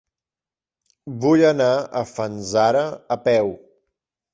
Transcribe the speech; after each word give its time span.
Vull 1.27 1.45
anar 1.51 1.69
a 1.79 2.03
Fanzara 2.15 2.87
a 3.19 3.23
peu. 3.31 3.59